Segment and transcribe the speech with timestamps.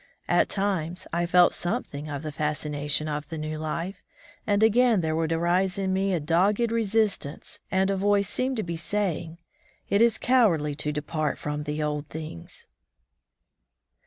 [0.27, 4.01] At times I felt something of the fascina tion of the new life,
[4.47, 6.71] and again there would 46 On the While Man's Trail arise in me a dogged
[6.71, 9.37] resistance, and a voice seemed to be saying,
[9.89, 12.67] "It is cowardly to depart from the old things